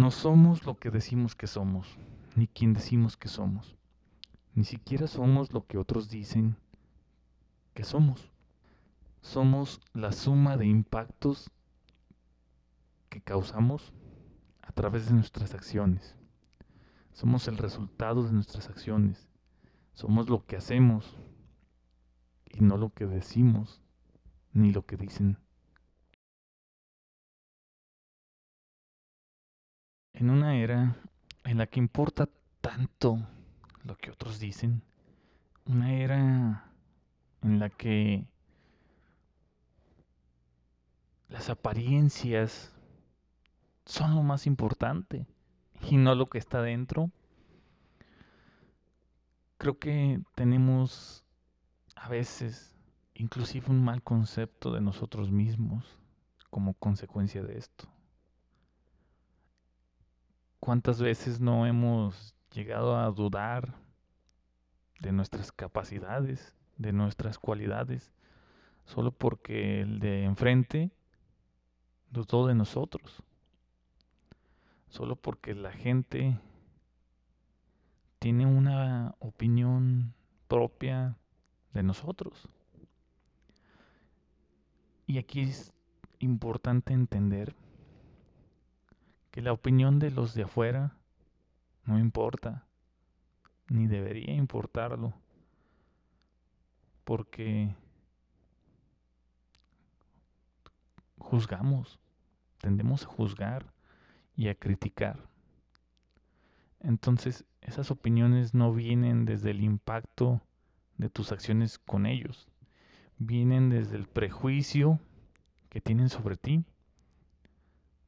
[0.00, 1.98] No somos lo que decimos que somos,
[2.34, 3.76] ni quien decimos que somos.
[4.54, 6.56] Ni siquiera somos lo que otros dicen
[7.74, 8.32] que somos.
[9.20, 11.50] Somos la suma de impactos
[13.10, 13.92] que causamos
[14.62, 16.16] a través de nuestras acciones.
[17.12, 19.28] Somos el resultado de nuestras acciones.
[19.92, 21.14] Somos lo que hacemos
[22.46, 23.82] y no lo que decimos
[24.54, 25.36] ni lo que dicen.
[30.20, 30.96] En una era
[31.44, 32.28] en la que importa
[32.60, 33.26] tanto
[33.84, 34.82] lo que otros dicen,
[35.64, 36.70] una era
[37.40, 38.26] en la que
[41.30, 42.70] las apariencias
[43.86, 45.26] son lo más importante
[45.88, 47.10] y no lo que está dentro.
[49.56, 51.24] Creo que tenemos
[51.96, 52.76] a veces
[53.14, 55.96] inclusive un mal concepto de nosotros mismos
[56.50, 57.88] como consecuencia de esto.
[60.60, 63.74] ¿Cuántas veces no hemos llegado a dudar
[65.00, 68.12] de nuestras capacidades, de nuestras cualidades,
[68.84, 70.90] solo porque el de enfrente
[72.10, 73.22] dudó de nosotros?
[74.90, 76.38] Solo porque la gente
[78.18, 80.12] tiene una opinión
[80.46, 81.16] propia
[81.72, 82.50] de nosotros.
[85.06, 85.72] Y aquí es
[86.18, 87.54] importante entender
[89.30, 90.96] que la opinión de los de afuera
[91.84, 92.64] no importa,
[93.68, 95.12] ni debería importarlo,
[97.04, 97.74] porque
[101.18, 101.98] juzgamos,
[102.58, 103.72] tendemos a juzgar
[104.36, 105.28] y a criticar.
[106.80, 110.40] Entonces, esas opiniones no vienen desde el impacto
[110.96, 112.48] de tus acciones con ellos,
[113.18, 114.98] vienen desde el prejuicio
[115.68, 116.64] que tienen sobre ti,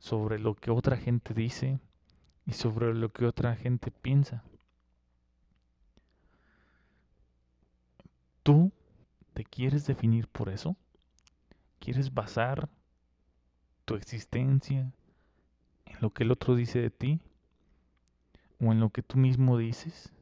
[0.00, 1.78] sobre lo que otra gente dice
[2.46, 4.42] y sobre lo que otra gente piensa.
[8.42, 8.72] ¿Tú
[9.34, 10.74] te quieres definir por eso?
[11.78, 12.68] ¿Quieres basar
[13.84, 14.90] tu existencia
[15.84, 17.20] en lo que el otro dice de ti?
[18.58, 20.12] ¿O en lo que tú mismo dices?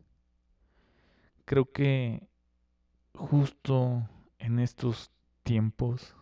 [1.45, 2.29] Creo que
[3.15, 4.09] justo
[4.39, 5.11] en estos
[5.45, 6.15] tiempos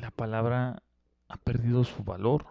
[0.00, 0.82] la palabra
[1.28, 2.46] ha perdido su valor.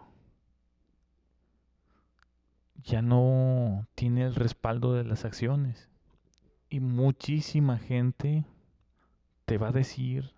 [2.83, 5.89] Ya no tiene el respaldo de las acciones.
[6.69, 8.45] Y muchísima gente
[9.45, 10.31] te va a decir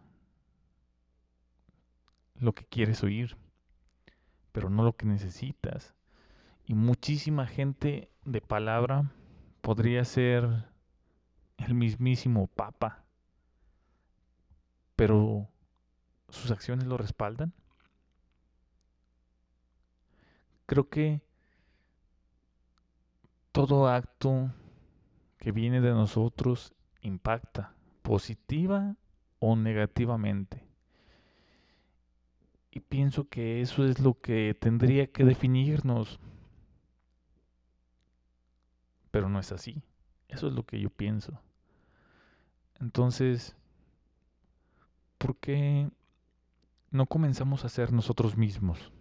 [2.36, 3.38] lo que quieres oír,
[4.52, 5.94] pero no lo que necesitas.
[6.66, 9.12] Y muchísima gente de palabra
[9.62, 10.66] podría ser
[11.58, 13.04] el mismísimo Papa,
[14.96, 15.48] pero
[16.32, 17.54] sus acciones lo respaldan.
[20.66, 21.22] Creo que
[23.52, 24.52] todo acto
[25.38, 28.96] que viene de nosotros impacta, positiva
[29.40, 30.66] o negativamente.
[32.72, 36.20] Y pienso que eso es lo que tendría que definirnos.
[39.12, 39.84] Pero no es así.
[40.30, 41.42] Eso es lo que yo pienso.
[42.80, 43.58] Entonces,
[45.18, 45.92] ¿por qué
[46.92, 48.92] no comenzamos a ser nosotros mismos?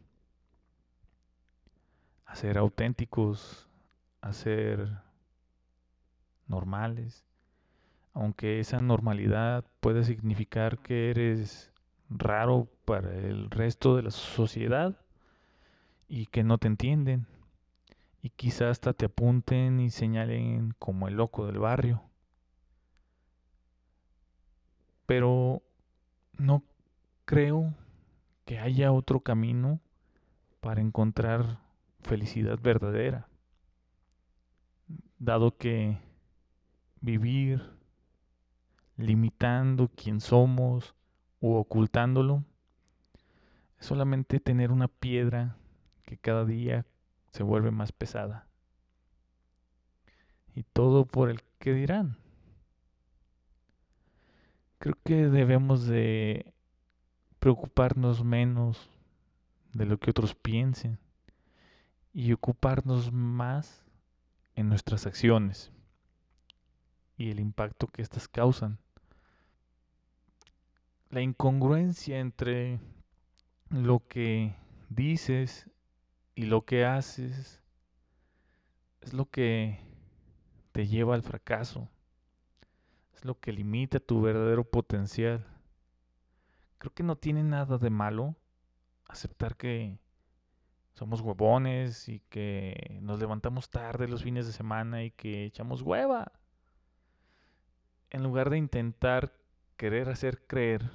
[2.24, 3.68] A ser auténticos,
[4.20, 4.88] a ser
[6.46, 7.24] normales,
[8.14, 11.72] aunque esa normalidad puede significar que eres
[12.08, 14.96] raro para el resto de la sociedad
[16.08, 17.26] y que no te entienden
[18.22, 22.10] y quizás hasta te apunten y señalen como el loco del barrio.
[25.10, 25.60] pero
[26.38, 26.62] no
[27.24, 27.74] creo
[28.50, 29.78] que haya otro camino
[30.60, 31.60] para encontrar
[32.00, 33.28] felicidad verdadera,
[35.20, 35.98] dado que
[37.00, 37.62] vivir
[38.96, 40.96] limitando quién somos
[41.38, 42.42] o ocultándolo
[43.78, 45.56] es solamente tener una piedra
[46.02, 46.84] que cada día
[47.30, 48.48] se vuelve más pesada.
[50.56, 52.16] Y todo por el que dirán.
[54.80, 56.52] Creo que debemos de
[57.40, 58.88] preocuparnos menos
[59.72, 60.98] de lo que otros piensen
[62.12, 63.84] y ocuparnos más
[64.54, 65.72] en nuestras acciones
[67.16, 68.78] y el impacto que éstas causan.
[71.08, 72.78] La incongruencia entre
[73.68, 74.54] lo que
[74.88, 75.68] dices
[76.36, 77.60] y lo que haces
[79.00, 79.80] es lo que
[80.70, 81.88] te lleva al fracaso
[83.24, 85.46] lo que limita tu verdadero potencial.
[86.80, 88.36] Creo que no tiene nada de malo
[89.06, 89.98] aceptar que
[90.94, 96.32] somos huevones y que nos levantamos tarde los fines de semana y que echamos hueva.
[98.08, 99.34] En lugar de intentar
[99.76, 100.90] querer hacer creer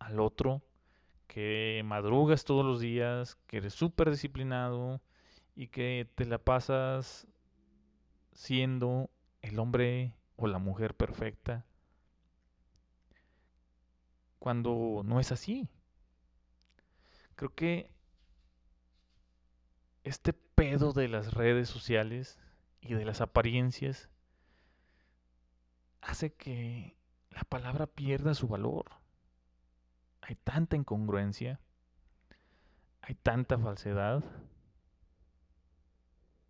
[0.00, 0.60] al otro
[1.28, 5.00] que madrugas todos los días, que eres súper disciplinado
[5.54, 7.28] y que te la pasas
[8.32, 9.08] siendo
[9.40, 11.64] el hombre o la mujer perfecta,
[14.42, 15.68] cuando no es así.
[17.36, 17.92] Creo que
[20.02, 22.40] este pedo de las redes sociales
[22.80, 24.10] y de las apariencias
[26.00, 26.96] hace que
[27.30, 28.86] la palabra pierda su valor.
[30.22, 31.60] Hay tanta incongruencia,
[33.00, 34.24] hay tanta falsedad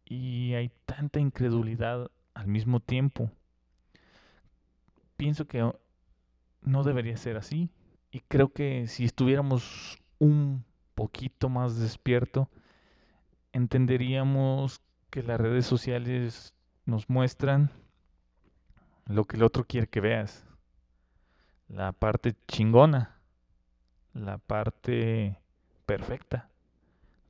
[0.06, 3.30] y hay tanta incredulidad al mismo tiempo.
[5.18, 5.70] Pienso que
[6.62, 7.70] no debería ser así
[8.12, 10.64] y creo que si estuviéramos un
[10.94, 12.50] poquito más despierto,
[13.52, 16.54] entenderíamos que las redes sociales
[16.84, 17.70] nos muestran
[19.06, 20.44] lo que el otro quiere que veas.
[21.68, 23.16] La parte chingona,
[24.12, 25.40] la parte
[25.86, 26.50] perfecta.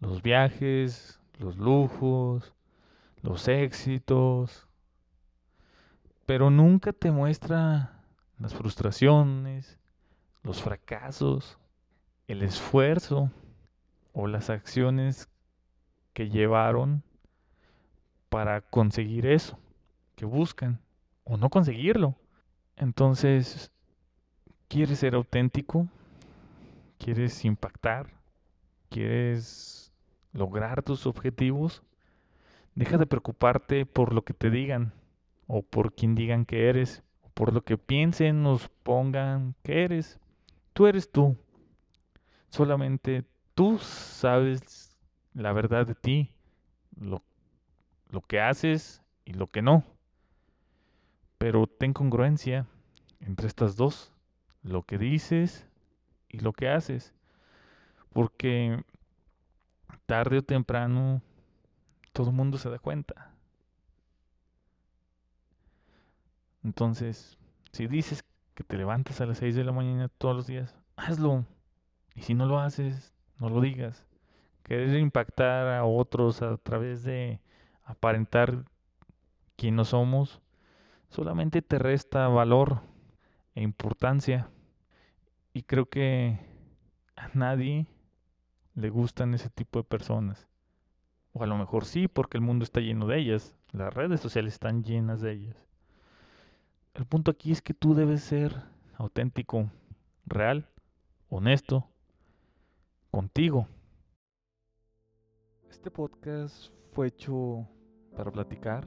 [0.00, 2.55] Los viajes, los lujos,
[3.23, 4.67] los éxitos.
[6.26, 8.02] Pero nunca te muestra
[8.40, 9.78] las frustraciones,
[10.43, 11.59] los fracasos,
[12.27, 13.31] el esfuerzo
[14.12, 15.29] o las acciones
[16.12, 17.03] que llevaron
[18.29, 19.59] para conseguir eso
[20.17, 20.81] que buscan
[21.25, 22.15] o no conseguirlo.
[22.77, 23.71] Entonces,
[24.69, 25.89] ¿quieres ser auténtico?
[26.99, 28.06] ¿Quieres impactar?
[28.88, 29.93] ¿Quieres
[30.33, 31.83] lograr tus objetivos?
[32.75, 34.93] Deja de preocuparte por lo que te digan
[35.47, 40.19] o por quien digan que eres, o por lo que piensen, nos pongan que eres.
[40.73, 41.37] Tú eres tú.
[42.49, 43.25] Solamente
[43.55, 44.97] tú sabes
[45.35, 46.31] la verdad de ti,
[46.99, 47.23] lo,
[48.27, 49.85] que haces y lo que no.
[51.39, 52.67] Pero ten congruencia
[53.21, 54.13] entre estas dos,
[54.63, 55.67] lo que dices
[56.29, 57.15] y lo que haces.
[58.13, 58.85] Porque
[60.07, 61.23] tarde o temprano
[62.13, 63.35] todo el mundo se da cuenta.
[66.63, 67.39] Entonces,
[67.73, 71.44] si dices que te levantas a las 6 de la mañana todos los días, hazlo.
[72.14, 74.06] Y si no lo haces, no lo digas
[74.62, 77.40] querer impactar a otros a través de
[77.84, 78.64] aparentar
[79.56, 80.40] quién no somos,
[81.10, 82.81] solamente te resta valor
[83.54, 84.49] e importancia.
[85.52, 86.38] Y creo que
[87.16, 87.87] a nadie
[88.75, 90.49] le gustan ese tipo de personas.
[91.34, 93.54] O a lo mejor sí, porque el mundo está lleno de ellas.
[93.72, 95.56] Las redes sociales están llenas de ellas.
[96.94, 98.55] El punto aquí es que tú debes ser
[98.99, 99.71] auténtico,
[100.27, 100.69] real,
[101.31, 101.89] honesto,
[103.11, 103.67] contigo.
[105.71, 107.67] Este podcast fue hecho
[108.15, 108.87] para platicar,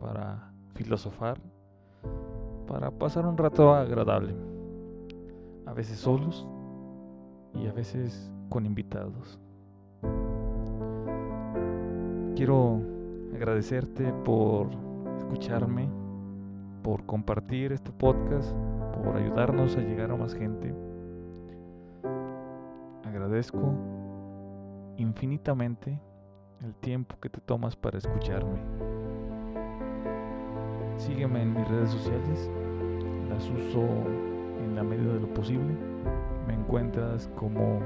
[0.00, 1.40] para filosofar,
[2.66, 4.34] para pasar un rato agradable.
[5.66, 6.48] A veces solos
[7.54, 9.38] y a veces con invitados.
[12.34, 12.82] Quiero
[13.32, 14.68] agradecerte por
[15.16, 16.01] escucharme,
[16.82, 18.52] por compartir este podcast,
[18.94, 20.74] por ayudarnos a llegar a más gente.
[23.04, 23.74] Agradezco
[24.96, 25.98] infinitamente
[26.64, 28.58] el tiempo que te tomas para escucharme.
[30.96, 32.50] Sígueme en mis redes sociales,
[33.28, 33.82] las uso
[34.64, 35.74] en la medida de lo posible.
[36.46, 37.80] Me encuentras como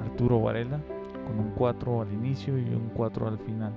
[0.00, 0.80] Arturo Varela,
[1.26, 3.72] con un 4 al inicio y un 4 al final.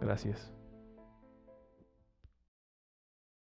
[0.00, 0.53] Gracias.